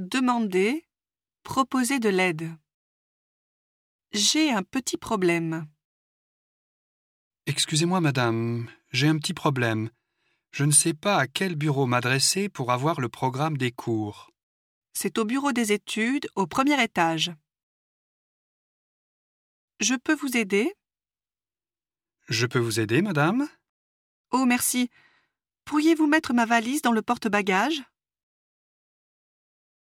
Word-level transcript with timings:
Demander. 0.00 0.88
Proposer 1.42 1.98
de 1.98 2.08
l'aide. 2.08 2.56
J'ai 4.12 4.50
un 4.50 4.62
petit 4.62 4.96
problème. 4.96 5.68
Excusez-moi, 7.44 8.00
madame, 8.00 8.70
j'ai 8.92 9.08
un 9.08 9.18
petit 9.18 9.34
problème. 9.34 9.90
Je 10.52 10.64
ne 10.64 10.70
sais 10.70 10.94
pas 10.94 11.18
à 11.18 11.26
quel 11.26 11.54
bureau 11.54 11.84
m'adresser 11.84 12.48
pour 12.48 12.72
avoir 12.72 12.98
le 12.98 13.10
programme 13.10 13.58
des 13.58 13.72
cours. 13.72 14.30
C'est 14.94 15.18
au 15.18 15.26
bureau 15.26 15.52
des 15.52 15.70
études, 15.72 16.28
au 16.34 16.46
premier 16.46 16.82
étage. 16.82 17.32
Je 19.80 19.96
peux 19.96 20.14
vous 20.14 20.34
aider? 20.34 20.72
Je 22.26 22.46
peux 22.46 22.58
vous 22.58 22.80
aider, 22.80 23.02
madame? 23.02 23.46
Oh, 24.30 24.46
merci. 24.46 24.88
Pourriez-vous 25.66 26.06
mettre 26.06 26.32
ma 26.32 26.46
valise 26.46 26.80
dans 26.80 26.92
le 26.92 27.02
porte-bagages? 27.02 27.82